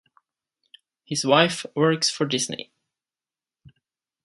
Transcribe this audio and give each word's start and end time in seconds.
His 1.05 1.23
wife 1.27 1.63
works 1.75 2.09
for 2.09 2.25
Disney. 2.25 2.71